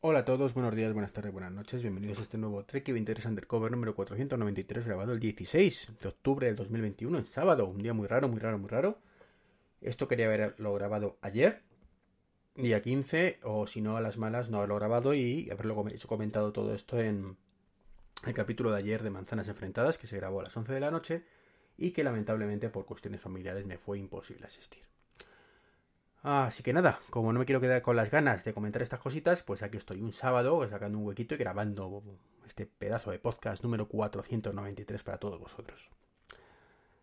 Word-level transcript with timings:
Hola 0.00 0.20
a 0.20 0.24
todos, 0.24 0.54
buenos 0.54 0.76
días, 0.76 0.92
buenas 0.92 1.12
tardes, 1.12 1.32
buenas 1.32 1.50
noches. 1.50 1.82
Bienvenidos 1.82 2.20
a 2.20 2.22
este 2.22 2.38
nuevo 2.38 2.64
Trek 2.64 2.86
23 2.86 3.26
Undercover 3.26 3.72
número 3.72 3.96
493, 3.96 4.86
grabado 4.86 5.12
el 5.12 5.18
16 5.18 5.90
de 6.00 6.08
octubre 6.08 6.46
del 6.46 6.54
2021, 6.54 7.18
en 7.18 7.26
sábado. 7.26 7.66
Un 7.66 7.78
día 7.78 7.92
muy 7.94 8.06
raro, 8.06 8.28
muy 8.28 8.38
raro, 8.38 8.58
muy 8.58 8.68
raro. 8.68 9.00
Esto 9.80 10.06
quería 10.06 10.26
haberlo 10.26 10.72
grabado 10.74 11.18
ayer, 11.20 11.62
día 12.54 12.80
15, 12.80 13.40
o 13.42 13.66
si 13.66 13.80
no, 13.80 13.96
a 13.96 14.00
las 14.00 14.18
malas, 14.18 14.50
no 14.50 14.58
haberlo 14.58 14.76
grabado 14.76 15.14
y 15.14 15.50
haberlo 15.50 15.88
hecho 15.88 16.06
comentado 16.06 16.52
todo 16.52 16.72
esto 16.74 17.00
en 17.00 17.36
el 18.24 18.34
capítulo 18.34 18.70
de 18.70 18.78
ayer 18.78 19.02
de 19.02 19.10
Manzanas 19.10 19.48
Enfrentadas, 19.48 19.98
que 19.98 20.06
se 20.06 20.16
grabó 20.16 20.38
a 20.38 20.44
las 20.44 20.56
11 20.56 20.74
de 20.74 20.80
la 20.80 20.92
noche 20.92 21.24
y 21.76 21.90
que 21.90 22.04
lamentablemente 22.04 22.68
por 22.68 22.86
cuestiones 22.86 23.20
familiares 23.20 23.66
me 23.66 23.78
fue 23.78 23.98
imposible 23.98 24.46
asistir. 24.46 24.84
Así 26.22 26.62
que 26.62 26.72
nada, 26.72 26.98
como 27.10 27.32
no 27.32 27.38
me 27.38 27.44
quiero 27.44 27.60
quedar 27.60 27.80
con 27.80 27.96
las 27.96 28.10
ganas 28.10 28.44
de 28.44 28.52
comentar 28.52 28.82
estas 28.82 28.98
cositas, 28.98 29.42
pues 29.42 29.62
aquí 29.62 29.76
estoy 29.76 30.00
un 30.00 30.12
sábado 30.12 30.68
sacando 30.68 30.98
un 30.98 31.06
huequito 31.06 31.34
y 31.34 31.38
grabando 31.38 32.02
este 32.46 32.66
pedazo 32.66 33.10
de 33.12 33.18
podcast 33.18 33.62
número 33.62 33.86
493 33.88 35.02
para 35.04 35.18
todos 35.18 35.38
vosotros. 35.38 35.90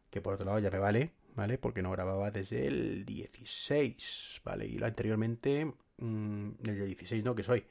Que 0.09 0.21
por 0.21 0.33
otro 0.33 0.45
lado 0.45 0.59
ya 0.59 0.69
me 0.69 0.79
vale, 0.79 1.11
¿vale? 1.35 1.57
Porque 1.57 1.81
no 1.81 1.91
grababa 1.91 2.29
desde 2.29 2.67
el 2.67 3.05
16, 3.05 4.41
¿vale? 4.43 4.65
Y 4.65 4.77
lo 4.77 4.85
anteriormente, 4.85 5.65
mmm, 5.97 6.49
desde 6.59 6.81
el 6.81 6.87
16 6.87 7.23
no, 7.23 7.35
que 7.35 7.43
soy, 7.43 7.65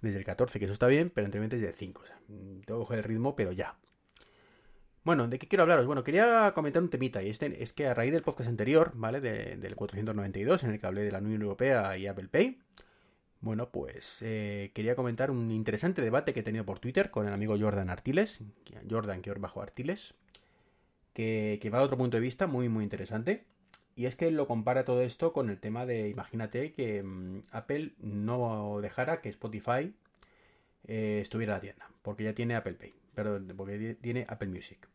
desde 0.00 0.18
el 0.18 0.24
14, 0.24 0.58
que 0.58 0.64
eso 0.64 0.74
está 0.74 0.88
bien, 0.88 1.10
pero 1.10 1.26
anteriormente 1.26 1.56
desde 1.56 1.68
el 1.68 1.74
5. 1.74 2.02
O 2.02 2.06
sea, 2.06 2.18
mm, 2.28 2.60
tengo 2.62 2.80
que 2.80 2.86
coger 2.86 2.98
el 2.98 3.04
ritmo, 3.04 3.36
pero 3.36 3.52
ya. 3.52 3.76
Bueno, 5.10 5.26
¿de 5.26 5.40
qué 5.40 5.48
quiero 5.48 5.62
hablaros? 5.62 5.86
Bueno, 5.86 6.04
quería 6.04 6.52
comentar 6.54 6.80
un 6.80 6.88
temita, 6.88 7.20
y 7.20 7.30
este 7.30 7.64
es 7.64 7.72
que 7.72 7.88
a 7.88 7.94
raíz 7.94 8.12
del 8.12 8.22
podcast 8.22 8.48
anterior, 8.48 8.92
¿vale? 8.94 9.20
del 9.20 9.74
492, 9.74 10.62
en 10.62 10.70
el 10.70 10.78
que 10.78 10.86
hablé 10.86 11.02
de 11.02 11.10
la 11.10 11.18
Unión 11.18 11.42
Europea 11.42 11.98
y 11.98 12.06
Apple 12.06 12.28
Pay, 12.28 12.60
bueno, 13.40 13.70
pues 13.72 14.18
eh, 14.22 14.70
quería 14.72 14.94
comentar 14.94 15.32
un 15.32 15.50
interesante 15.50 16.00
debate 16.00 16.32
que 16.32 16.38
he 16.38 16.42
tenido 16.44 16.64
por 16.64 16.78
Twitter 16.78 17.10
con 17.10 17.26
el 17.26 17.32
amigo 17.34 17.58
Jordan 17.58 17.90
Artiles, 17.90 18.40
Jordan 18.88 19.20
que 19.20 19.32
bajo 19.32 19.60
Artiles, 19.60 20.14
que, 21.12 21.70
va 21.74 21.80
a 21.80 21.82
otro 21.82 21.98
punto 21.98 22.16
de 22.16 22.20
vista 22.20 22.46
muy, 22.46 22.68
muy 22.68 22.84
interesante. 22.84 23.46
Y 23.96 24.06
es 24.06 24.14
que 24.14 24.30
lo 24.30 24.46
compara 24.46 24.84
todo 24.84 25.02
esto 25.02 25.32
con 25.32 25.50
el 25.50 25.58
tema 25.58 25.86
de, 25.86 26.08
imagínate 26.08 26.72
que 26.72 27.02
mm, 27.02 27.40
Apple 27.50 27.94
no 27.98 28.78
dejara 28.80 29.20
que 29.22 29.28
Spotify 29.30 29.92
eh, 30.86 31.18
estuviera 31.20 31.54
en 31.54 31.56
la 31.56 31.60
tienda, 31.62 31.90
porque 32.02 32.22
ya 32.22 32.32
tiene 32.32 32.54
Apple 32.54 32.74
Pay, 32.74 32.94
perdón, 33.12 33.52
porque 33.56 33.96
tiene 34.00 34.24
Apple 34.28 34.50
Music. 34.50 34.86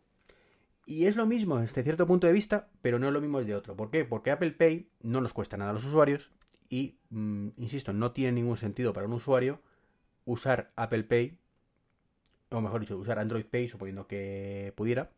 Y 0.85 1.07
es 1.07 1.15
lo 1.15 1.25
mismo 1.25 1.57
desde 1.57 1.83
cierto 1.83 2.05
punto 2.05 2.27
de 2.27 2.33
vista, 2.33 2.69
pero 2.81 2.99
no 2.99 3.07
es 3.07 3.13
lo 3.13 3.21
mismo 3.21 3.39
desde 3.39 3.55
otro. 3.55 3.75
¿Por 3.75 3.89
qué? 3.89 4.05
Porque 4.05 4.31
Apple 4.31 4.51
Pay 4.51 4.89
no 5.01 5.19
nos 5.19 5.33
cuesta 5.33 5.57
nada 5.57 5.71
a 5.71 5.73
los 5.73 5.85
usuarios 5.85 6.31
y, 6.69 6.99
mm, 7.09 7.49
insisto, 7.57 7.91
no 7.91 8.11
tiene 8.11 8.33
ningún 8.33 8.57
sentido 8.57 8.93
para 8.93 9.07
un 9.07 9.13
usuario 9.13 9.61
usar 10.25 10.71
Apple 10.75 11.03
Pay, 11.03 11.39
o 12.49 12.61
mejor 12.61 12.81
dicho, 12.81 12.97
usar 12.97 13.19
Android 13.19 13.45
Pay, 13.45 13.67
suponiendo 13.67 14.07
que 14.07 14.73
pudiera, 14.75 15.11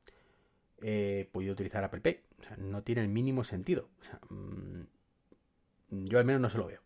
eh, 0.82 1.30
podido 1.32 1.54
utilizar 1.54 1.84
Apple 1.84 2.02
Pay. 2.02 2.22
O 2.40 2.44
sea, 2.44 2.58
no 2.58 2.84
tiene 2.84 3.02
el 3.02 3.10
mínimo 3.10 3.44
sentido. 3.44 3.90
O 4.00 4.04
sea, 4.04 4.20
mm, 4.30 6.06
yo 6.06 6.20
al 6.20 6.26
menos 6.26 6.42
no 6.42 6.50
se 6.50 6.58
lo 6.58 6.68
veo. 6.68 6.82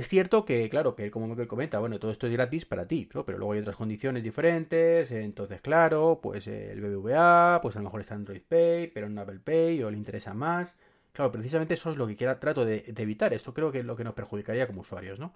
Es 0.00 0.08
cierto 0.08 0.46
que, 0.46 0.70
claro, 0.70 0.96
que 0.96 1.10
como 1.10 1.26
me 1.28 1.46
comenta, 1.46 1.78
bueno, 1.78 1.98
todo 1.98 2.10
esto 2.10 2.26
es 2.26 2.32
gratis 2.32 2.64
para 2.64 2.88
ti, 2.88 3.06
¿no? 3.12 3.26
pero 3.26 3.36
luego 3.36 3.52
hay 3.52 3.58
otras 3.60 3.76
condiciones 3.76 4.22
diferentes, 4.22 5.12
entonces, 5.12 5.60
claro, 5.60 6.20
pues 6.22 6.46
el 6.46 6.80
BBVA, 6.80 7.58
pues 7.60 7.76
a 7.76 7.80
lo 7.80 7.84
mejor 7.84 8.00
está 8.00 8.14
Android 8.14 8.40
Pay, 8.40 8.86
pero 8.94 9.10
no 9.10 9.20
Apple 9.20 9.40
Pay, 9.40 9.82
o 9.82 9.90
le 9.90 9.98
interesa 9.98 10.32
más. 10.32 10.74
Claro, 11.12 11.30
precisamente 11.30 11.74
eso 11.74 11.90
es 11.90 11.98
lo 11.98 12.06
que 12.06 12.16
quiera, 12.16 12.40
trato 12.40 12.64
de, 12.64 12.82
evitar. 12.96 13.34
Esto 13.34 13.52
creo 13.52 13.70
que 13.70 13.80
es 13.80 13.84
lo 13.84 13.94
que 13.94 14.04
nos 14.04 14.14
perjudicaría 14.14 14.66
como 14.66 14.80
usuarios, 14.80 15.18
¿no? 15.18 15.34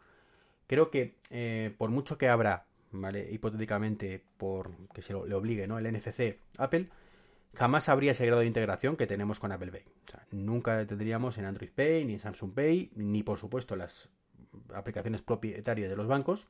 Creo 0.66 0.90
que 0.90 1.16
eh, 1.28 1.74
por 1.76 1.90
mucho 1.90 2.16
que 2.16 2.30
abra, 2.30 2.64
¿vale? 2.90 3.28
Hipotéticamente, 3.30 4.24
por 4.38 4.70
que 4.94 5.02
se 5.02 5.12
le 5.12 5.34
obligue, 5.34 5.66
¿no? 5.66 5.78
El 5.78 5.92
NFC 5.92 6.38
Apple, 6.56 6.88
jamás 7.52 7.90
habría 7.90 8.12
ese 8.12 8.24
grado 8.24 8.40
de 8.40 8.46
integración 8.46 8.96
que 8.96 9.06
tenemos 9.06 9.40
con 9.40 9.52
Apple 9.52 9.72
Pay. 9.72 9.82
O 10.08 10.10
sea, 10.10 10.26
nunca 10.30 10.86
tendríamos 10.86 11.36
en 11.36 11.44
Android 11.44 11.70
Pay, 11.70 12.06
ni 12.06 12.14
en 12.14 12.20
Samsung 12.20 12.54
Pay, 12.54 12.92
ni 12.94 13.22
por 13.22 13.36
supuesto 13.36 13.76
las 13.76 14.08
aplicaciones 14.74 15.22
propietarias 15.22 15.90
de 15.90 15.96
los 15.96 16.06
bancos. 16.06 16.48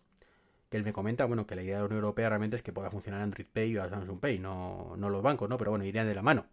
Que 0.71 0.77
él 0.77 0.85
me 0.85 0.93
comenta, 0.93 1.25
bueno, 1.27 1.47
que 1.47 1.55
la 1.55 1.63
idea 1.63 1.77
de 1.77 1.81
la 1.81 1.87
Unión 1.87 2.01
Europea 2.01 2.29
realmente 2.29 2.57
es 2.57 2.63
que 2.63 2.73
pueda 2.73 2.91
funcionar 2.91 3.21
Android 3.21 3.47
Pay 3.53 3.77
o 3.77 3.89
Samsung 3.89 4.19
Pay, 4.19 4.39
no, 4.39 4.95
no 4.97 5.11
los 5.11 5.23
bancos, 5.23 5.49
¿no? 5.49 5.59
Pero 5.59 5.71
bueno, 5.71 5.85
irían 5.85 6.07
de 6.09 6.15
la 6.15 6.23
mano. 6.23 6.47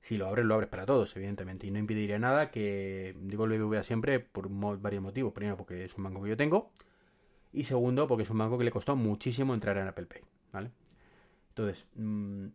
Si 0.00 0.16
lo 0.18 0.26
abres, 0.26 0.44
lo 0.44 0.54
abres 0.54 0.68
para 0.68 0.84
todos, 0.86 1.16
evidentemente. 1.16 1.66
Y 1.66 1.70
no 1.70 1.78
impediría 1.78 2.18
nada 2.18 2.50
que, 2.50 3.16
digo 3.20 3.44
el 3.44 3.58
BBVA 3.58 3.82
siempre 3.82 4.20
por 4.20 4.48
varios 4.80 5.02
motivos. 5.02 5.32
Primero, 5.32 5.56
porque 5.56 5.84
es 5.84 5.96
un 5.96 6.04
banco 6.04 6.22
que 6.22 6.30
yo 6.30 6.36
tengo. 6.36 6.72
Y 7.52 7.64
segundo, 7.64 8.08
porque 8.08 8.24
es 8.24 8.30
un 8.30 8.38
banco 8.38 8.58
que 8.58 8.64
le 8.64 8.70
costó 8.70 8.96
muchísimo 8.96 9.54
entrar 9.54 9.78
en 9.78 9.86
Apple 9.86 10.06
Pay, 10.06 10.22
¿vale? 10.52 10.72
Entonces, 11.50 11.86
mmm, 11.94 12.48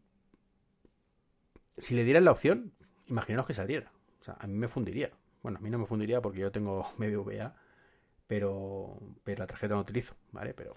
si 1.78 1.96
le 1.96 2.04
dieran 2.04 2.26
la 2.26 2.32
opción, 2.32 2.74
imaginaos 3.08 3.48
que 3.48 3.54
saliera. 3.54 3.92
O 4.20 4.24
sea, 4.24 4.38
a 4.40 4.48
mí 4.48 4.54
me 4.54 4.68
fundiría. 4.68 5.12
Bueno, 5.42 5.58
a 5.58 5.62
mí 5.62 5.70
no 5.70 5.80
me 5.80 5.86
fundiría 5.86 6.22
porque 6.22 6.40
yo 6.40 6.52
tengo 6.52 6.86
BBVA, 6.98 7.56
pero, 8.30 9.00
pero 9.24 9.40
la 9.40 9.48
tarjeta 9.48 9.74
no 9.74 9.82
utilizo, 9.82 10.16
¿vale? 10.32 10.54
Pero 10.54 10.76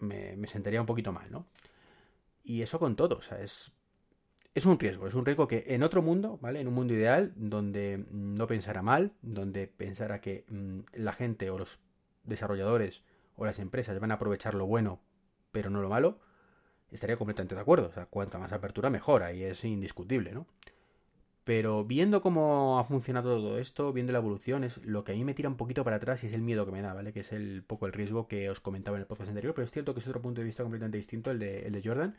me, 0.00 0.34
me 0.34 0.48
sentaría 0.48 0.80
un 0.80 0.86
poquito 0.86 1.12
mal, 1.12 1.30
¿no? 1.30 1.46
Y 2.42 2.62
eso 2.62 2.80
con 2.80 2.96
todo, 2.96 3.18
o 3.18 3.22
sea, 3.22 3.40
es, 3.40 3.70
es 4.52 4.66
un 4.66 4.76
riesgo, 4.76 5.06
es 5.06 5.14
un 5.14 5.24
riesgo 5.24 5.46
que 5.46 5.62
en 5.68 5.84
otro 5.84 6.02
mundo, 6.02 6.40
¿vale? 6.42 6.60
En 6.60 6.66
un 6.66 6.74
mundo 6.74 6.92
ideal, 6.92 7.32
donde 7.36 8.04
no 8.10 8.48
pensara 8.48 8.82
mal, 8.82 9.12
donde 9.22 9.68
pensara 9.68 10.20
que 10.20 10.44
mmm, 10.48 10.80
la 10.94 11.12
gente 11.12 11.50
o 11.50 11.56
los 11.58 11.78
desarrolladores 12.24 13.04
o 13.36 13.44
las 13.44 13.60
empresas 13.60 14.00
van 14.00 14.10
a 14.10 14.14
aprovechar 14.14 14.54
lo 14.54 14.66
bueno, 14.66 15.00
pero 15.52 15.70
no 15.70 15.80
lo 15.80 15.88
malo, 15.88 16.18
estaría 16.90 17.16
completamente 17.16 17.54
de 17.54 17.60
acuerdo. 17.60 17.86
O 17.86 17.92
sea, 17.92 18.06
cuanta 18.06 18.38
más 18.38 18.52
apertura, 18.52 18.90
mejor. 18.90 19.22
Ahí 19.22 19.44
es 19.44 19.64
indiscutible, 19.64 20.32
¿no? 20.32 20.48
Pero 21.50 21.84
viendo 21.84 22.22
cómo 22.22 22.78
ha 22.78 22.84
funcionado 22.84 23.40
todo 23.40 23.58
esto, 23.58 23.92
viendo 23.92 24.12
la 24.12 24.20
evolución, 24.20 24.62
es 24.62 24.84
lo 24.84 25.02
que 25.02 25.10
a 25.10 25.14
mí 25.16 25.24
me 25.24 25.34
tira 25.34 25.48
un 25.48 25.56
poquito 25.56 25.82
para 25.82 25.96
atrás 25.96 26.22
y 26.22 26.28
es 26.28 26.32
el 26.32 26.42
miedo 26.42 26.64
que 26.64 26.70
me 26.70 26.80
da, 26.80 26.94
¿vale? 26.94 27.12
Que 27.12 27.20
es 27.20 27.32
el 27.32 27.64
poco 27.66 27.86
el 27.86 27.92
riesgo 27.92 28.28
que 28.28 28.48
os 28.48 28.60
comentaba 28.60 28.96
en 28.96 29.00
el 29.00 29.08
podcast 29.08 29.30
anterior, 29.30 29.52
pero 29.52 29.64
es 29.64 29.72
cierto 29.72 29.92
que 29.92 29.98
es 29.98 30.06
otro 30.06 30.22
punto 30.22 30.42
de 30.42 30.44
vista 30.44 30.62
completamente 30.62 30.98
distinto 30.98 31.32
el 31.32 31.40
de, 31.40 31.66
el 31.66 31.72
de 31.72 31.82
Jordan. 31.82 32.14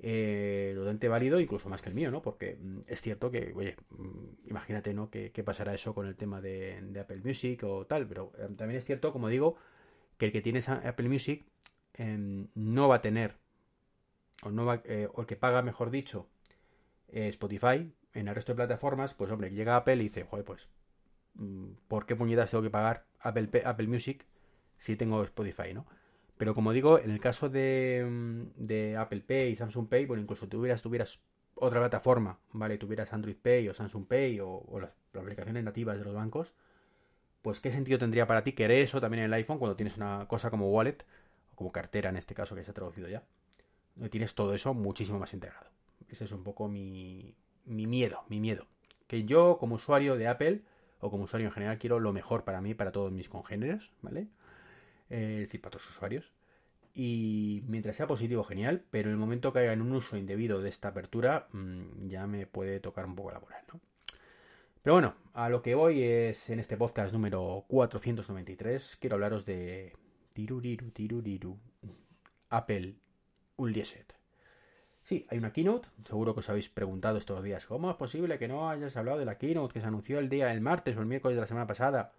Eh, 0.00 0.72
totalmente 0.74 1.08
válido, 1.08 1.40
incluso 1.40 1.70
más 1.70 1.80
que 1.80 1.88
el 1.88 1.94
mío, 1.94 2.10
¿no? 2.10 2.20
Porque 2.20 2.58
mm, 2.60 2.80
es 2.88 3.00
cierto 3.00 3.30
que, 3.30 3.54
oye, 3.56 3.74
mm, 3.88 4.50
imagínate, 4.50 4.92
¿no? 4.92 5.08
¿Qué, 5.08 5.30
pasará 5.42 5.72
eso 5.72 5.94
con 5.94 6.06
el 6.06 6.14
tema 6.14 6.42
de, 6.42 6.78
Apple 7.00 7.22
Music 7.24 7.64
o 7.64 7.86
tal, 7.86 8.06
pero 8.06 8.32
eh, 8.36 8.48
también 8.54 8.76
es 8.76 8.84
cierto, 8.84 9.14
como 9.14 9.28
digo, 9.28 9.56
que 10.18 10.26
el 10.26 10.32
que 10.32 10.42
tiene 10.42 10.60
Apple 10.84 11.08
Music 11.08 11.46
eh, 11.94 12.46
no 12.54 12.88
va 12.88 12.96
a 12.96 13.00
tener 13.00 13.34
o, 14.42 14.50
no 14.50 14.74
eh, 14.74 15.08
o 15.10 15.22
el 15.22 15.26
que 15.26 15.36
paga, 15.36 15.62
mejor 15.62 15.90
dicho, 15.90 16.28
eh, 17.08 17.28
Spotify, 17.28 17.90
en 18.14 18.28
el 18.28 18.34
resto 18.34 18.52
de 18.52 18.56
plataformas, 18.56 19.14
pues 19.14 19.30
hombre, 19.30 19.50
llega 19.50 19.76
Apple 19.76 19.96
y 19.96 20.04
dice, 20.04 20.24
joder, 20.24 20.44
pues, 20.44 20.68
mm, 21.34 21.72
¿por 21.88 22.06
qué 22.06 22.16
puñetas 22.16 22.50
tengo 22.50 22.62
que 22.62 22.70
pagar 22.70 23.06
Apple, 23.20 23.48
Apple 23.64 23.86
Music 23.86 24.26
si 24.78 24.96
tengo 24.96 25.22
Spotify, 25.22 25.74
no? 25.74 25.86
Pero 26.36 26.54
como 26.54 26.72
digo, 26.72 26.98
en 26.98 27.10
el 27.10 27.20
caso 27.20 27.48
de, 27.48 28.06
mm, 28.08 28.42
de 28.56 28.96
Apple 28.96 29.20
Pay 29.20 29.52
y 29.52 29.56
Samsung 29.56 29.88
Pay, 29.88 30.06
bueno, 30.06 30.22
incluso 30.22 30.48
tuvieras, 30.48 30.82
tuvieras 30.82 31.20
otra 31.54 31.80
plataforma, 31.80 32.38
¿vale? 32.52 32.78
Tuvieras 32.78 33.12
Android 33.12 33.36
Pay 33.36 33.68
o 33.68 33.74
Samsung 33.74 34.06
Pay 34.06 34.40
o, 34.40 34.64
las, 34.80 34.90
las, 35.12 35.22
aplicaciones 35.22 35.64
nativas 35.64 35.98
de 35.98 36.04
los 36.04 36.14
bancos, 36.14 36.54
pues 37.42 37.60
¿qué 37.60 37.70
sentido 37.70 37.98
tendría 37.98 38.26
para 38.26 38.42
ti 38.44 38.52
querer 38.52 38.82
eso 38.82 39.00
también 39.00 39.20
en 39.20 39.26
el 39.26 39.34
iPhone 39.34 39.58
cuando 39.58 39.76
tienes 39.76 39.96
una 39.96 40.26
cosa 40.28 40.50
como 40.50 40.70
wallet 40.70 41.04
o 41.52 41.56
como 41.56 41.72
cartera 41.72 42.10
en 42.10 42.16
este 42.16 42.34
caso 42.34 42.54
que 42.54 42.64
se 42.64 42.70
ha 42.70 42.74
traducido 42.74 43.08
ya? 43.08 43.22
tienes 44.10 44.34
todo 44.34 44.54
eso 44.54 44.72
muchísimo 44.74 45.18
más 45.18 45.34
integrado. 45.34 45.70
Ese 46.08 46.24
es 46.24 46.32
un 46.32 46.42
poco 46.42 46.68
mi, 46.68 47.34
mi 47.64 47.86
miedo, 47.86 48.24
mi 48.28 48.40
miedo. 48.40 48.66
Que 49.06 49.24
yo 49.24 49.58
como 49.58 49.76
usuario 49.76 50.16
de 50.16 50.28
Apple 50.28 50.62
o 51.00 51.10
como 51.10 51.24
usuario 51.24 51.48
en 51.48 51.52
general 51.52 51.78
quiero 51.78 52.00
lo 52.00 52.12
mejor 52.12 52.44
para 52.44 52.60
mí, 52.60 52.74
para 52.74 52.92
todos 52.92 53.12
mis 53.12 53.28
congéneres, 53.28 53.90
¿vale? 54.02 54.28
Eh, 55.10 55.40
es 55.42 55.48
decir, 55.48 55.60
para 55.60 55.76
otros 55.76 55.90
usuarios. 55.90 56.32
Y 56.94 57.62
mientras 57.66 57.96
sea 57.96 58.06
positivo, 58.06 58.44
genial, 58.44 58.84
pero 58.90 59.08
en 59.08 59.14
el 59.14 59.18
momento 59.18 59.52
que 59.52 59.60
haya 59.60 59.72
un 59.72 59.92
uso 59.92 60.16
indebido 60.16 60.60
de 60.60 60.68
esta 60.68 60.88
apertura, 60.88 61.48
mmm, 61.52 62.08
ya 62.08 62.26
me 62.26 62.46
puede 62.46 62.80
tocar 62.80 63.06
un 63.06 63.16
poco 63.16 63.32
la 63.32 63.40
moral, 63.40 63.62
¿no? 63.72 63.80
Pero 64.82 64.94
bueno, 64.94 65.14
a 65.32 65.48
lo 65.48 65.62
que 65.62 65.74
voy 65.74 66.02
es 66.02 66.50
en 66.50 66.58
este 66.58 66.76
podcast 66.76 67.12
número 67.12 67.64
493, 67.68 68.96
quiero 69.00 69.14
hablaros 69.14 69.44
de 69.46 69.94
Tiruriru, 70.32 70.90
tiruriru. 70.90 71.58
Apple 72.50 72.96
un 73.56 73.72
10 73.72 74.21
Sí, 75.02 75.26
hay 75.30 75.38
una 75.38 75.52
keynote. 75.52 75.88
Seguro 76.04 76.34
que 76.34 76.40
os 76.40 76.48
habéis 76.48 76.68
preguntado 76.68 77.18
estos 77.18 77.42
días, 77.42 77.66
¿cómo 77.66 77.90
es 77.90 77.96
posible 77.96 78.38
que 78.38 78.48
no 78.48 78.70
hayas 78.70 78.96
hablado 78.96 79.18
de 79.18 79.24
la 79.24 79.38
keynote 79.38 79.74
que 79.74 79.80
se 79.80 79.86
anunció 79.86 80.18
el 80.18 80.28
día, 80.28 80.52
el 80.52 80.60
martes 80.60 80.96
o 80.96 81.00
el 81.00 81.06
miércoles 81.06 81.36
de 81.36 81.40
la 81.40 81.46
semana 81.46 81.66
pasada? 81.66 82.12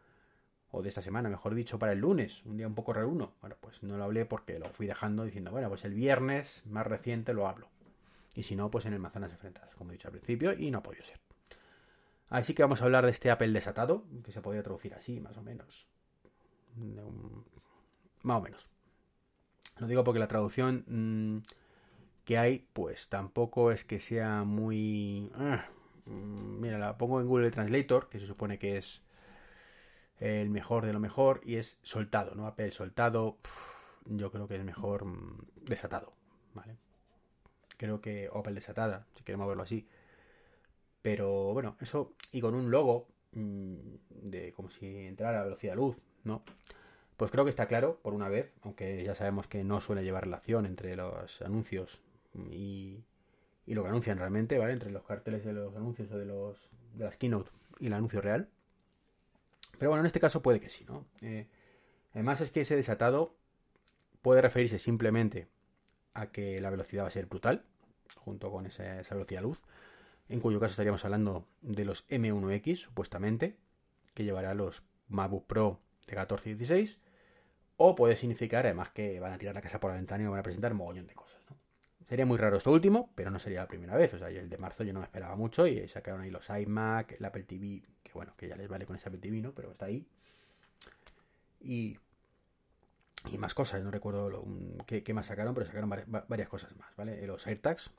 O 0.71 0.81
de 0.81 0.89
esta 0.89 1.01
semana, 1.01 1.29
mejor 1.29 1.53
dicho, 1.53 1.77
para 1.77 1.93
el 1.93 1.99
lunes, 1.99 2.43
un 2.45 2.57
día 2.57 2.67
un 2.67 2.75
poco 2.75 2.93
raro 2.93 3.07
uno. 3.07 3.33
Bueno, 3.41 3.55
pues 3.59 3.83
no 3.83 3.95
lo 3.95 4.03
hablé 4.03 4.25
porque 4.25 4.59
lo 4.59 4.69
fui 4.69 4.87
dejando 4.87 5.23
diciendo, 5.23 5.51
bueno, 5.51 5.69
pues 5.69 5.85
el 5.85 5.93
viernes 5.93 6.63
más 6.65 6.85
reciente 6.85 7.33
lo 7.33 7.47
hablo. 7.47 7.69
Y 8.35 8.43
si 8.43 8.55
no, 8.55 8.71
pues 8.71 8.85
en 8.85 8.93
el 8.93 8.99
Manzanas 8.99 9.31
Enfrentadas, 9.31 9.75
como 9.75 9.91
he 9.91 9.93
dicho 9.93 10.07
al 10.07 10.13
principio, 10.13 10.53
y 10.53 10.71
no 10.71 10.79
ha 10.79 10.83
podido 10.83 11.03
ser. 11.03 11.19
Así 12.29 12.55
que 12.55 12.63
vamos 12.63 12.81
a 12.81 12.85
hablar 12.85 13.05
de 13.05 13.11
este 13.11 13.29
Apple 13.29 13.51
desatado, 13.51 14.05
que 14.23 14.31
se 14.31 14.41
podría 14.41 14.63
traducir 14.63 14.95
así, 14.95 15.19
más 15.19 15.37
o 15.37 15.43
menos. 15.43 15.85
Más 18.23 18.37
o 18.37 18.41
menos. 18.41 18.67
Lo 19.77 19.85
digo 19.85 20.03
porque 20.03 20.19
la 20.19 20.27
traducción 20.27 20.83
mm, 20.87 21.43
que 22.25 22.37
hay, 22.37 22.67
pues 22.73 23.09
tampoco 23.09 23.71
es 23.71 23.83
que 23.83 23.99
sea 23.99 24.43
muy... 24.43 25.31
Ah, 25.35 25.65
mm, 26.05 26.59
mira, 26.61 26.77
la 26.77 26.97
pongo 26.97 27.19
en 27.19 27.27
Google 27.27 27.51
Translator, 27.51 28.09
que 28.09 28.19
se 28.19 28.27
supone 28.27 28.59
que 28.59 28.77
es 28.77 29.01
el 30.19 30.49
mejor 30.49 30.85
de 30.85 30.93
lo 30.93 30.99
mejor, 30.99 31.41
y 31.43 31.55
es 31.57 31.77
soltado, 31.81 32.35
¿no? 32.35 32.47
Apple 32.47 32.71
soltado, 32.71 33.37
yo 34.05 34.31
creo 34.31 34.47
que 34.47 34.55
es 34.55 34.63
mejor 34.63 35.05
mm, 35.05 35.37
desatado, 35.65 36.13
¿vale? 36.53 36.77
Creo 37.77 38.01
que 38.01 38.29
Opel 38.31 38.55
desatada, 38.55 39.05
si 39.15 39.23
queremos 39.23 39.47
verlo 39.47 39.63
así. 39.63 39.87
Pero 41.01 41.51
bueno, 41.53 41.75
eso 41.81 42.13
y 42.31 42.39
con 42.39 42.55
un 42.55 42.71
logo 42.71 43.07
de 43.33 44.53
como 44.55 44.69
si 44.69 45.07
entrara 45.07 45.41
a 45.41 45.43
velocidad 45.43 45.75
luz, 45.75 45.97
¿no? 46.23 46.43
Pues 47.17 47.31
creo 47.31 47.43
que 47.43 47.49
está 47.49 47.67
claro, 47.67 47.99
por 48.01 48.13
una 48.13 48.29
vez, 48.29 48.53
aunque 48.61 49.03
ya 49.03 49.15
sabemos 49.15 49.47
que 49.47 49.63
no 49.63 49.81
suele 49.81 50.03
llevar 50.03 50.23
relación 50.23 50.65
entre 50.65 50.95
los 50.95 51.41
anuncios 51.41 51.99
y, 52.35 53.03
lo 53.65 53.83
que 53.83 53.89
anuncian 53.89 54.17
realmente, 54.17 54.57
¿vale? 54.57 54.73
Entre 54.73 54.91
los 54.91 55.03
carteles 55.03 55.45
de 55.45 55.53
los 55.53 55.75
anuncios 55.75 56.11
o 56.11 56.17
de, 56.17 56.25
los, 56.25 56.69
de 56.95 57.05
las 57.05 57.17
keynote 57.17 57.51
y 57.79 57.87
el 57.87 57.93
anuncio 57.93 58.21
real. 58.21 58.49
Pero 59.77 59.89
bueno, 59.91 60.01
en 60.01 60.07
este 60.07 60.19
caso 60.19 60.41
puede 60.41 60.59
que 60.59 60.69
sí, 60.69 60.85
¿no? 60.85 61.05
Eh, 61.21 61.47
además 62.13 62.41
es 62.41 62.51
que 62.51 62.61
ese 62.61 62.75
desatado 62.75 63.35
puede 64.21 64.41
referirse 64.41 64.79
simplemente 64.79 65.47
a 66.13 66.27
que 66.31 66.61
la 66.61 66.69
velocidad 66.69 67.03
va 67.03 67.07
a 67.07 67.11
ser 67.11 67.25
brutal, 67.25 67.65
junto 68.17 68.51
con 68.51 68.65
esa, 68.65 68.99
esa 68.99 69.15
velocidad 69.15 69.41
luz, 69.41 69.61
en 70.29 70.39
cuyo 70.39 70.59
caso 70.59 70.71
estaríamos 70.71 71.03
hablando 71.05 71.47
de 71.61 71.85
los 71.85 72.07
M1X, 72.09 72.75
supuestamente, 72.75 73.57
que 74.13 74.23
llevará 74.23 74.53
los 74.53 74.83
MacBook 75.09 75.47
Pro 75.47 75.79
de 76.07 76.15
14 76.15 76.51
y 76.51 76.53
16, 76.55 76.99
o 77.77 77.95
puede 77.95 78.15
significar 78.15 78.65
además 78.65 78.91
que 78.91 79.19
van 79.19 79.33
a 79.33 79.37
tirar 79.37 79.55
la 79.55 79.61
casa 79.61 79.79
por 79.79 79.89
la 79.91 79.97
ventana 79.97 80.23
y 80.23 80.27
van 80.27 80.39
a 80.39 80.43
presentar 80.43 80.71
un 80.71 80.77
mogollón 80.77 81.07
de 81.07 81.15
cosas. 81.15 81.42
Sería 82.13 82.27
muy 82.27 82.37
raro 82.37 82.57
esto 82.57 82.71
último, 82.71 83.09
pero 83.15 83.31
no 83.31 83.39
sería 83.39 83.61
la 83.61 83.67
primera 83.67 83.97
vez. 83.97 84.13
O 84.13 84.19
sea, 84.19 84.29
el 84.29 84.47
de 84.47 84.57
marzo 84.59 84.83
yo 84.83 84.93
no 84.93 84.99
me 84.99 85.05
esperaba 85.07 85.35
mucho 85.35 85.65
y 85.65 85.87
sacaron 85.87 86.21
ahí 86.21 86.29
los 86.29 86.47
iMac, 86.47 87.13
el 87.13 87.25
Apple 87.25 87.41
TV, 87.41 87.81
que 88.03 88.11
bueno, 88.13 88.35
que 88.37 88.47
ya 88.47 88.55
les 88.55 88.69
vale 88.69 88.85
con 88.85 88.95
ese 88.95 89.09
Apple 89.09 89.19
TV, 89.19 89.41
¿no? 89.41 89.51
Pero 89.51 89.71
está 89.71 89.87
ahí. 89.87 90.05
Y, 91.59 91.97
y 93.31 93.37
más 93.39 93.55
cosas, 93.55 93.81
no 93.81 93.89
recuerdo 93.89 94.45
qué, 94.85 95.11
más 95.11 95.25
sacaron, 95.25 95.55
pero 95.55 95.65
sacaron 95.65 95.89
varias, 95.89 96.49
cosas 96.49 96.77
más, 96.77 96.95
¿vale? 96.95 97.25
Los 97.25 97.47
AirTags 97.47 97.91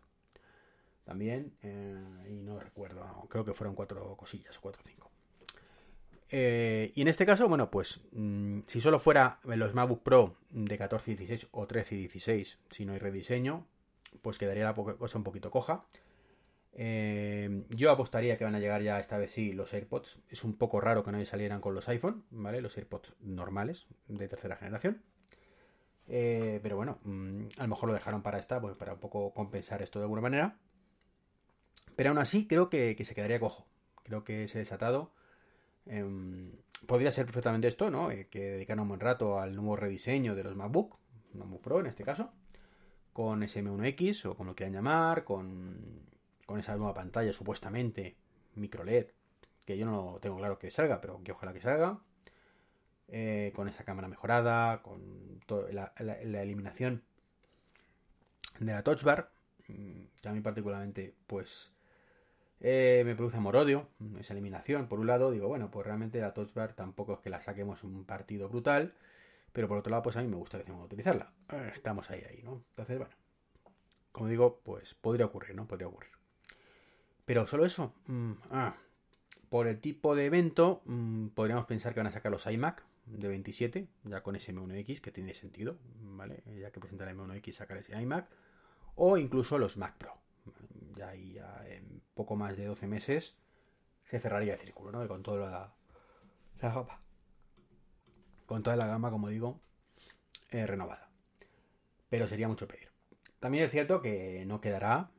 también, 1.02 1.52
eh, 1.62 2.28
y 2.31 2.34
no 2.34 2.61
recuerdo, 2.61 3.26
creo 3.28 3.44
que 3.44 3.52
fueron 3.52 3.75
cuatro 3.75 4.16
cosillas, 4.16 4.56
cuatro 4.61 4.81
o 4.84 4.88
cinco. 4.88 5.11
Eh, 6.31 6.93
y 6.94 7.02
en 7.02 7.08
este 7.08 7.26
caso, 7.26 7.49
bueno, 7.49 7.69
pues 7.69 8.00
mm, 8.12 8.61
si 8.69 8.81
solo 8.81 9.00
fuera 9.00 9.40
los 9.43 9.75
MacBook 9.75 10.05
Pro 10.05 10.37
de 10.50 10.78
14 10.78 11.11
y 11.11 11.14
16 11.16 11.49
o 11.50 11.66
13 11.66 11.96
y 11.96 11.99
16, 11.99 12.58
si 12.70 12.87
no 12.87 12.93
hay 12.93 13.00
rediseño, 13.00 13.66
pues 14.22 14.38
quedaría 14.38 14.64
la 14.64 14.75
cosa 14.75 15.19
un 15.19 15.25
poquito 15.25 15.50
coja. 15.50 15.84
Eh, 16.72 17.64
yo 17.70 17.90
apostaría 17.90 18.37
que 18.37 18.44
van 18.44 18.55
a 18.56 18.58
llegar 18.58 18.82
ya 18.82 18.99
esta 18.99 19.19
vez 19.19 19.32
sí 19.32 19.52
los 19.52 19.72
AirPods. 19.72 20.19
Es 20.28 20.44
un 20.44 20.56
poco 20.56 20.81
raro 20.81 21.05
que 21.05 21.12
no 21.12 21.25
salieran 21.25 21.61
con 21.61 21.75
los 21.75 21.88
iPhone, 21.88 22.25
¿vale? 22.31 22.61
Los 22.61 22.76
AirPods 22.76 23.14
normales 23.20 23.87
de 24.08 24.28
tercera 24.28 24.56
generación. 24.56 25.02
Eh, 26.08 26.61
pero 26.62 26.76
bueno, 26.76 26.99
mm, 27.05 27.46
a 27.58 27.62
lo 27.62 27.69
mejor 27.69 27.88
lo 27.88 27.94
dejaron 27.94 28.22
para 28.22 28.38
esta, 28.38 28.61
pues 28.61 28.76
para 28.76 28.94
un 28.94 29.00
poco 29.00 29.32
compensar 29.34 29.82
esto 29.82 29.99
de 29.99 30.05
alguna 30.05 30.22
manera. 30.22 30.58
Pero 31.96 32.11
aún 32.11 32.19
así 32.19 32.46
creo 32.46 32.70
que, 32.70 32.96
que 32.96 33.05
se 33.05 33.14
quedaría 33.14 33.40
cojo. 33.40 33.66
Creo 34.02 34.25
que 34.25 34.44
ese 34.44 34.58
desatado 34.58 35.12
Em, 35.87 36.52
podría 36.87 37.12
ser 37.12 37.26
perfectamente 37.26 37.69
esto, 37.69 37.90
¿no? 37.90 38.11
Eh, 38.11 38.28
que 38.31 38.52
dedicar 38.52 38.78
un 38.81 38.88
buen 38.88 39.00
rato 39.00 39.38
al 39.38 39.55
nuevo 39.55 39.76
rediseño 39.76 40.34
de 40.34 40.44
los 40.44 40.56
MacBook, 40.56 40.99
MacBook 41.34 41.62
Pro 41.62 41.81
en 41.81 41.87
este 41.87 42.05
caso, 42.05 42.32
con 43.14 43.43
SM1X 43.43 44.26
o 44.26 44.37
como 44.37 44.50
lo 44.50 44.56
quieran 44.56 44.75
llamar, 44.75 45.25
con, 45.25 46.02
con 46.44 46.58
esa 46.58 46.76
nueva 46.76 46.93
pantalla 46.93 47.32
supuestamente 47.32 48.16
micro 48.56 48.84
LED, 48.84 49.06
que 49.64 49.78
yo 49.78 49.87
no 49.87 50.19
tengo 50.20 50.37
claro 50.37 50.58
que 50.58 50.70
salga, 50.70 51.00
pero 51.00 51.22
que 51.25 51.32
ojalá 51.32 51.55
que 51.55 51.62
salga. 51.62 52.00
Eh, 53.08 53.52
con 53.55 53.69
esa 53.69 53.84
cámara 53.84 54.08
mejorada, 54.08 54.82
con 54.82 55.40
la, 55.72 55.93
la, 55.99 56.43
eliminación 56.43 57.02
de 58.61 58.72
la 58.72 58.82
touch 58.82 59.02
bar, 59.02 59.31
mm, 59.69 60.02
que 60.20 60.28
a 60.28 60.32
mí 60.32 60.40
particularmente 60.40 61.14
pues 61.26 61.75
eh, 62.66 63.02
me 63.05 63.14
produce 63.14 63.37
amor 63.37 63.56
odio, 63.56 63.88
esa 64.19 64.32
eliminación. 64.32 64.88
Por 64.88 64.99
un 64.99 65.06
lado, 65.06 65.31
digo, 65.31 65.49
bueno, 65.49 65.70
pues 65.70 65.87
realmente 65.87 66.19
la 66.20 66.32
Touch 66.32 66.55
Bar 66.55 66.72
tampoco 66.72 67.12
es 67.14 67.19
que 67.20 67.28
la 67.28 67.43
saquemos 67.43 67.84
un 67.84 68.05
partido 68.05 68.49
brutal, 68.49 68.94
pero 69.54 69.68
por 69.68 69.78
otro 69.78 69.90
lado, 69.90 70.02
pues 70.02 70.18
a 70.18 70.20
mí 70.20 70.28
me 70.28 70.36
gusta 70.36 70.62
que 70.62 70.70
utilizarla. 70.70 71.32
Eh, 71.50 71.70
estamos 71.72 72.10
ahí, 72.10 72.22
ahí, 72.28 72.42
¿no? 72.42 72.64
Entonces, 72.70 72.98
bueno, 72.98 73.14
como 74.12 74.28
digo, 74.28 74.60
pues 74.62 74.94
podría 74.94 75.24
ocurrir, 75.24 75.54
¿no? 75.54 75.66
Podría 75.66 75.88
ocurrir. 75.88 76.10
Pero 77.24 77.46
solo 77.46 77.64
eso. 77.64 77.94
Mm, 78.06 78.32
ah, 78.50 78.76
por 79.48 79.66
el 79.66 79.80
tipo 79.80 80.14
de 80.14 80.26
evento, 80.26 80.82
mm, 80.84 81.28
podríamos 81.28 81.64
pensar 81.64 81.94
que 81.94 82.00
van 82.00 82.08
a 82.08 82.10
sacar 82.10 82.32
los 82.32 82.44
iMac 82.46 82.84
de 83.06 83.28
27, 83.28 83.88
ya 84.02 84.22
con 84.22 84.36
ese 84.36 84.52
M1X, 84.52 85.00
que 85.00 85.12
tiene 85.12 85.32
sentido, 85.34 85.78
¿vale? 86.02 86.42
Ya 86.60 86.70
que 86.72 86.80
presentan 86.80 87.08
el 87.08 87.16
M1X, 87.16 87.52
sacar 87.52 87.78
ese 87.78 87.98
iMac. 87.98 88.28
O 88.96 89.16
incluso 89.16 89.56
los 89.56 89.76
Mac 89.76 89.96
Pro 89.96 90.24
ya 90.96 91.08
ahí 91.08 91.38
en 91.66 92.02
poco 92.14 92.36
más 92.36 92.56
de 92.56 92.66
12 92.66 92.86
meses 92.86 93.36
se 94.04 94.20
cerraría 94.20 94.54
el 94.54 94.58
círculo, 94.58 94.92
¿no? 94.92 95.06
Con 95.08 95.22
toda 95.22 95.50
la, 95.50 95.74
gama. 96.60 96.98
Con 98.46 98.62
toda 98.62 98.76
la 98.76 98.87
gama, 98.87 99.11
como 99.11 99.29
digo, 99.29 99.61
eh, 100.50 100.66
renovada. 100.66 101.11
Pero 102.09 102.26
sería 102.26 102.49
mucho 102.49 102.68
pedir. 102.68 102.90
También 103.40 103.64
es 103.64 103.71
cierto 103.71 104.00
que 104.00 104.45
no 104.47 104.61
quedará, 104.61 105.11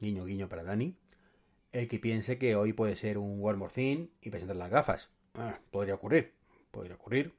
guiño 0.00 0.24
guiño 0.24 0.48
para 0.48 0.64
Dani, 0.64 0.96
el 1.72 1.88
que 1.88 1.98
piense 1.98 2.38
que 2.38 2.56
hoy 2.56 2.72
puede 2.72 2.96
ser 2.96 3.18
un 3.18 3.40
One 3.44 3.58
More 3.58 3.72
Thing 3.72 4.08
y 4.20 4.30
presentar 4.30 4.56
las 4.56 4.70
gafas. 4.70 5.10
Ah, 5.34 5.58
podría 5.70 5.94
ocurrir, 5.94 6.32
podría 6.70 6.94
ocurrir. 6.94 7.34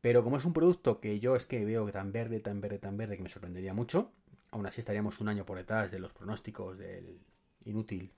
Pero 0.00 0.22
como 0.22 0.36
es 0.36 0.44
un 0.44 0.52
producto 0.52 1.00
que 1.00 1.18
yo 1.18 1.34
es 1.34 1.44
que 1.44 1.64
veo 1.64 1.90
tan 1.90 2.12
verde, 2.12 2.40
tan 2.40 2.60
verde, 2.60 2.78
tan 2.78 2.96
verde 2.96 3.16
que 3.16 3.22
me 3.22 3.28
sorprendería 3.28 3.74
mucho, 3.74 4.12
aún 4.50 4.66
así 4.66 4.80
estaríamos 4.80 5.20
un 5.20 5.28
año 5.28 5.44
por 5.44 5.58
detrás 5.58 5.90
de 5.90 5.98
los 5.98 6.12
pronósticos 6.12 6.78
del 6.78 7.20
inútil. 7.64 8.12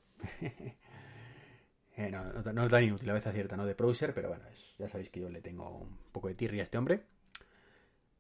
Eh, 2.01 2.11
no, 2.11 2.25
no, 2.25 2.65
es 2.65 2.71
tan 2.71 2.83
inútil, 2.83 3.11
a 3.11 3.13
veces 3.13 3.27
acierta, 3.27 3.59
¿no? 3.59 3.67
De 3.67 3.75
Prouser, 3.75 4.15
pero 4.15 4.29
bueno, 4.29 4.43
ya 4.79 4.89
sabéis 4.89 5.11
que 5.11 5.21
yo 5.21 5.29
le 5.29 5.43
tengo 5.43 5.69
un 5.69 5.99
poco 6.13 6.29
de 6.29 6.35
tirria 6.35 6.63
a 6.63 6.65
este 6.65 6.79
hombre. 6.79 7.03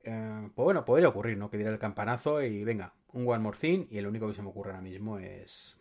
Eh, 0.02 0.50
pues 0.54 0.64
bueno, 0.64 0.84
podría 0.84 1.08
ocurrir, 1.08 1.38
¿no? 1.38 1.48
Que 1.48 1.56
diera 1.56 1.72
el 1.72 1.78
campanazo 1.78 2.42
y 2.42 2.62
venga, 2.62 2.92
un 3.14 3.26
One 3.26 3.38
More 3.38 3.56
Thing. 3.56 3.86
Y 3.90 3.96
el 3.96 4.06
único 4.06 4.28
que 4.28 4.34
se 4.34 4.42
me 4.42 4.50
ocurre 4.50 4.72
ahora 4.72 4.82
mismo 4.82 5.18
es 5.18 5.78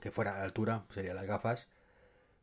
que 0.00 0.10
fuera 0.10 0.34
a 0.34 0.38
la 0.38 0.44
altura, 0.44 0.84
serían 0.90 1.14
las 1.14 1.26
gafas. 1.26 1.68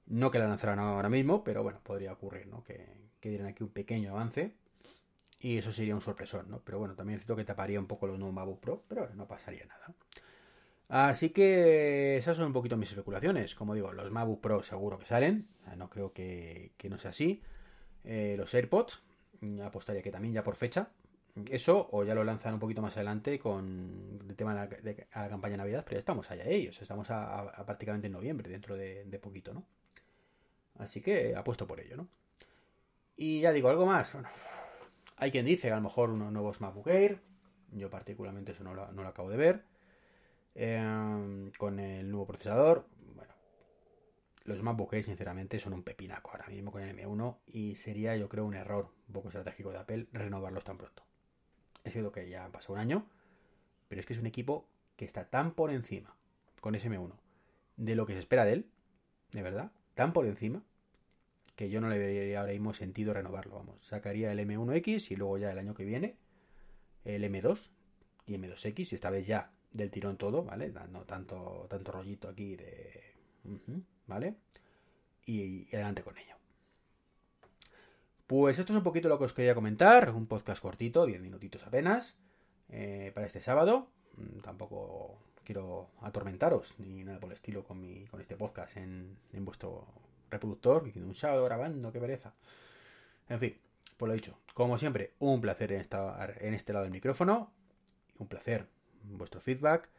No 0.06 0.32
que 0.32 0.40
la 0.40 0.48
lanzaran 0.48 0.80
ahora 0.80 1.10
mismo, 1.10 1.44
pero 1.44 1.62
bueno, 1.62 1.82
podría 1.84 2.14
ocurrir, 2.14 2.48
¿no? 2.48 2.64
Que, 2.64 2.88
que 3.20 3.28
dieran 3.28 3.48
aquí 3.48 3.64
un 3.64 3.72
pequeño 3.72 4.12
avance. 4.12 4.56
Y 5.40 5.58
eso 5.58 5.74
sería 5.74 5.94
un 5.94 6.00
sorpresón, 6.02 6.50
¿no? 6.50 6.62
Pero 6.62 6.80
bueno, 6.80 6.96
también 6.96 7.16
necesito 7.16 7.36
que 7.36 7.44
taparía 7.44 7.82
un 7.82 7.88
poco 7.88 8.08
los 8.08 8.18
nuevos 8.18 8.34
MacBook 8.34 8.62
Pro, 8.62 8.86
pero 8.88 9.10
no 9.14 9.28
pasaría 9.28 9.66
nada. 9.66 9.94
Así 10.88 11.32
que 11.32 12.18
esas 12.18 12.38
son 12.38 12.48
un 12.48 12.54
poquito 12.54 12.78
mis 12.78 12.90
especulaciones. 12.90 13.56
Como 13.56 13.74
digo, 13.74 13.92
los 13.92 14.12
MacBook 14.12 14.42
Pro 14.42 14.64
seguro 14.64 15.00
que 15.00 15.06
salen. 15.06 15.48
No 15.78 15.90
creo 15.90 16.14
que, 16.14 16.72
no 16.90 16.98
sea 16.98 17.12
así. 17.12 17.42
Eh, 18.04 18.36
los 18.38 18.54
AirPods, 18.54 19.04
apostaría 19.64 20.02
que 20.02 20.12
también 20.12 20.34
ya 20.34 20.44
por 20.44 20.56
fecha. 20.56 20.90
Eso, 21.50 21.90
o 21.92 22.06
ya 22.06 22.16
lo 22.16 22.24
lanzan 22.24 22.54
un 22.54 22.60
poquito 22.62 22.82
más 22.82 22.96
adelante 22.96 23.38
con 23.40 24.22
el 24.30 24.36
tema 24.38 24.68
de 24.68 25.08
la, 25.14 25.30
campaña 25.30 25.54
de 25.54 25.58
Navidad, 25.58 25.84
pero 25.84 25.96
ya 25.96 26.00
estamos 26.00 26.32
allá 26.32 26.46
ellos. 26.46 26.82
Estamos 26.82 27.12
a, 27.12 27.52
prácticamente 27.66 28.08
en 28.08 28.14
noviembre, 28.14 28.50
dentro 28.50 28.76
de, 28.78 29.20
poquito, 29.22 29.54
¿no? 29.54 29.66
Así 30.78 31.02
que 31.02 31.36
apuesto 31.36 31.68
por 31.68 31.80
ello, 31.82 31.98
¿no? 31.98 32.08
Y 33.18 33.42
ya 33.42 33.52
digo, 33.52 33.70
algo 33.70 33.86
más. 33.86 34.18
Hay 35.18 35.32
quien 35.32 35.46
dice 35.46 35.72
a 35.72 35.76
lo 35.76 35.82
mejor 35.82 36.10
unos 36.10 36.32
nuevos 36.32 36.62
MacBook 36.62 36.88
Air. 36.88 37.20
Yo 37.72 37.90
particularmente 37.90 38.54
eso 38.54 38.64
no 38.64 38.74
lo, 38.74 39.08
acabo 39.08 39.30
de 39.30 39.38
ver. 39.38 39.64
Em, 40.56 41.52
con 41.52 41.80
el 41.80 42.10
nuevo 42.10 42.28
procesador. 42.28 42.88
Bueno. 43.14 43.34
los 44.46 44.64
MacBook 44.64 44.96
sinceramente, 45.04 45.60
son 45.60 45.74
un 45.74 45.84
pepinaco 45.84 46.32
ahora 46.32 46.48
mismo 46.48 46.72
con 46.72 46.82
el 46.82 46.98
M1 46.98 47.38
y 47.48 47.76
sería, 47.76 48.16
yo 48.16 48.30
creo, 48.30 48.46
un 48.46 48.56
error 48.56 48.90
un 49.08 49.14
poco 49.14 49.28
estratégico 49.28 49.72
de 49.72 49.80
Apple 49.80 50.08
renovarlos 50.14 50.64
tan 50.64 50.78
pronto. 50.78 51.04
Es 51.84 51.94
cierto 51.94 52.12
que 52.12 52.30
ya 52.30 52.46
ha 52.46 52.52
pasado 52.52 52.76
un 52.76 52.80
año, 52.80 53.06
pero 53.90 54.00
es 54.00 54.08
que 54.08 54.14
es 54.14 54.20
un 54.20 54.28
equipo 54.28 54.68
que 54.96 55.06
está 55.06 55.26
tan 55.30 55.54
por 55.54 55.72
encima 55.72 56.16
con 56.62 56.74
ese 56.74 56.90
M1 56.90 57.14
de 57.78 57.96
lo 57.96 58.06
que 58.06 58.14
se 58.14 58.20
espera 58.20 58.46
de 58.46 58.54
él, 58.54 58.70
de 59.34 59.42
verdad, 59.42 59.72
tan 59.94 60.14
por 60.14 60.26
encima, 60.26 60.64
que 61.56 61.70
yo 61.70 61.82
no 61.82 61.90
le 61.90 61.98
vería 61.98 62.40
ahora 62.40 62.54
mismo 62.54 62.74
sentido 62.74 63.14
renovarlo. 63.14 63.56
Vamos, 63.56 63.86
sacaría 63.86 64.32
el 64.32 64.40
M1X 64.40 65.12
y 65.12 65.16
luego 65.18 65.38
ya 65.38 65.52
el 65.52 65.60
año 65.60 65.74
que 65.74 65.84
viene 65.84 66.16
el 67.04 67.24
M2 67.24 67.72
y 68.26 68.38
M2X, 68.38 68.92
y 68.92 68.96
esta 68.96 69.10
vez 69.10 69.28
ya 69.28 69.52
del 69.76 69.92
tirón 69.92 70.18
todo, 70.18 70.44
¿vale? 70.44 70.72
Dando 70.72 71.04
tanto, 71.04 71.68
tanto 71.70 71.92
rollito 71.92 72.30
aquí 72.30 72.56
de. 72.56 73.04
¿Vale? 74.08 74.36
Y, 75.26 75.68
adelante 75.76 76.04
con 76.04 76.18
ello. 76.18 76.36
Pues 78.28 78.58
esto 78.58 78.74
es 78.74 78.78
un 78.78 78.84
poquito 78.84 79.10
lo 79.10 79.20
que 79.20 79.26
os 79.26 79.34
quería 79.34 79.54
comentar. 79.54 80.10
Un 80.12 80.28
podcast 80.28 80.62
cortito, 80.62 81.06
10 81.06 81.22
minutitos 81.22 81.66
apenas. 81.66 82.16
Eh, 82.70 83.12
para 83.14 83.28
este 83.28 83.42
sábado. 83.42 83.88
Mm, 84.18 84.40
tampoco 84.40 85.20
quiero 85.44 85.90
atormentaros 86.02 86.80
ni 86.80 87.04
nada 87.04 87.20
por 87.20 87.30
el 87.30 87.34
estilo 87.34 87.64
con, 87.64 87.80
mi, 87.80 88.06
con 88.08 88.20
este 88.20 88.36
podcast 88.36 88.78
en, 88.78 89.18
en 89.34 89.46
vuestro 89.46 89.88
reproductor. 90.32 90.84
Diciendo 90.84 91.08
un 91.08 91.16
sábado 91.16 91.44
grabando, 91.46 91.92
qué 91.92 92.00
pereza. 92.00 92.34
En 93.30 93.40
fin, 93.40 93.58
por 93.98 94.10
lo 94.10 94.16
dicho, 94.16 94.40
como 94.54 94.78
siempre, 94.78 95.14
un 95.20 95.42
placer 95.42 95.72
en 95.72 95.88
en 96.40 96.54
este 96.54 96.74
lado 96.74 96.84
del 96.84 96.92
micrófono. 96.92 97.52
Un 98.18 98.28
placer 98.28 98.68
vuestro 99.12 99.42
feedback. 99.42 99.90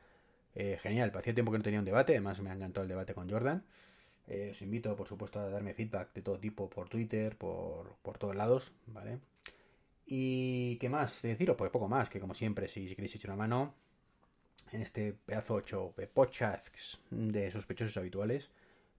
Eh, 0.54 0.78
genial, 0.80 1.12
hacía 1.14 1.34
tiempo 1.34 1.52
que 1.52 1.58
no 1.58 1.64
tenía 1.64 1.80
un 1.80 1.84
debate, 1.84 2.12
además 2.12 2.40
me 2.40 2.50
ha 2.50 2.54
encantado 2.54 2.82
el 2.82 2.88
debate 2.88 3.14
con 3.14 3.28
Jordan. 3.28 3.64
Eh, 4.28 4.50
os 4.52 4.62
invito, 4.62 4.96
por 4.96 5.06
supuesto, 5.06 5.38
a 5.38 5.48
darme 5.50 5.74
feedback 5.74 6.12
de 6.14 6.22
todo 6.22 6.38
tipo 6.38 6.68
por 6.68 6.88
Twitter, 6.88 7.36
por, 7.36 7.96
por 8.02 8.18
todos 8.18 8.34
lados, 8.34 8.72
¿vale? 8.86 9.20
Y 10.06 10.76
qué 10.78 10.88
más 10.88 11.20
deciros, 11.22 11.56
pues 11.56 11.70
poco 11.70 11.88
más, 11.88 12.08
que 12.10 12.20
como 12.20 12.34
siempre, 12.34 12.68
si, 12.68 12.86
queréis 12.94 13.14
echar 13.16 13.30
una 13.30 13.38
mano 13.38 13.74
en 14.72 14.82
este 14.82 15.12
pedazo 15.12 15.54
8 15.54 15.94
de 15.96 16.06
podcasts 16.06 17.00
de 17.10 17.50
sospechosos 17.50 17.96
habituales, 17.96 18.50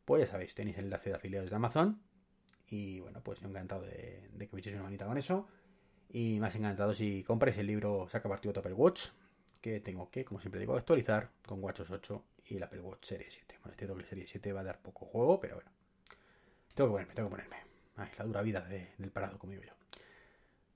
pues 0.06 0.26
ya 0.26 0.32
sabéis, 0.32 0.54
tenéis 0.54 0.78
el 0.78 0.86
enlace 0.86 1.10
de 1.10 1.16
afiliados 1.16 1.50
de 1.50 1.56
Amazon. 1.56 2.02
Y 2.70 3.00
bueno, 3.00 3.22
pues 3.24 3.40
yo 3.40 3.48
encantado 3.48 3.84
de, 3.84 4.30
que 4.38 4.50
me 4.52 4.60
echéis 4.60 4.76
una 4.76 4.84
manita 4.84 5.06
con 5.06 5.18
eso. 5.18 5.48
Y 6.10 6.40
más 6.40 6.56
encantado 6.56 6.94
si 6.94 7.24
compráis 7.24 7.58
el 7.58 7.68
libro 7.68 8.08
Saca 8.10 8.30
Partido 8.30 8.54
Apple 8.58 8.74
Watch, 8.74 9.10
tengo 9.84 10.10
que, 10.10 10.26
como 10.26 10.40
siempre 10.40 10.60
digo, 10.60 10.76
actualizar 10.76 11.30
con 11.46 11.64
WatchOS 11.64 11.92
8 11.92 12.24
y 12.46 12.58
el 12.58 12.64
Apple 12.64 12.82
Watch 12.82 13.06
Serie 13.06 13.28
7. 13.30 13.56
Bueno, 13.60 13.72
este 13.72 13.88
doble 13.88 14.06
Serie 14.06 14.26
7 14.28 14.54
va 14.54 14.62
a 14.62 14.64
dar 14.64 14.82
poco 14.82 15.06
juego, 15.06 15.40
pero 15.40 15.56
bueno. 15.56 15.70
Tengo 16.74 16.90
que 16.90 16.94
ponerme, 16.94 17.14
tengo 17.16 17.30
que 17.30 17.36
ponerme. 17.36 17.58
Ay, 17.96 18.10
la 18.18 18.26
dura 18.26 18.42
vida 18.42 18.62
del 18.62 19.12
parado, 19.12 19.38
como 19.40 19.52
digo 19.54 19.64
yo. 19.64 19.74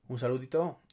Un 0.08 0.20
saludito 0.20 0.82